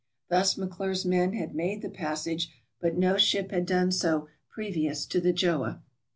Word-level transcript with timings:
Thus 0.29 0.57
McClure's 0.57 1.05
men 1.05 1.33
had 1.33 1.53
made 1.53 1.83
the 1.83 1.87
passage, 1.91 2.49
but 2.79 2.97
no 2.97 3.17
ship 3.19 3.51
had 3.51 3.67
done 3.67 3.91
so 3.91 4.29
previous 4.49 5.05
to 5.05 5.21
the 5.21 5.31
"Gjoa." 5.31 5.81